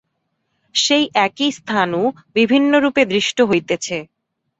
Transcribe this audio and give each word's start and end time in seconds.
সেই 0.75 1.05
একই 1.25 1.49
স্থাণু 1.51 2.01
বিভিন্নরূপে 2.35 3.03
দৃষ্ট 3.05 3.37
হইতেছে। 3.41 3.97